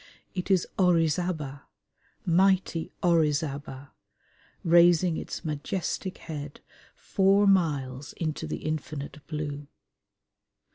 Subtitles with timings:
[0.33, 1.61] It is Orizaba,
[2.25, 3.91] mighty Orizaba,
[4.63, 6.59] raising its majestic head
[6.95, 9.67] four miles into the infinite blue.